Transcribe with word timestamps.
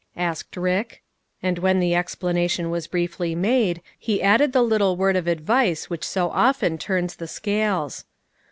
asked 0.17 0.57
Rick; 0.57 1.03
and 1.43 1.59
when 1.59 1.79
the 1.79 1.93
explanation 1.93 2.71
was 2.71 2.87
briefly 2.87 3.35
made, 3.35 3.83
he 3.99 4.19
added 4.19 4.51
the 4.51 4.63
little 4.63 4.95
word 4.95 5.15
of 5.15 5.27
advice 5.27 5.91
which 5.91 6.03
so 6.03 6.31
often 6.31 6.75
turns 6.79 7.15
the 7.17 7.27
scales. 7.27 8.05